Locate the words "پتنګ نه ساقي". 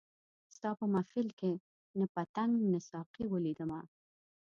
2.15-3.25